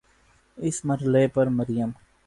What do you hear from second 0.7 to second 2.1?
مرحلے پر مریم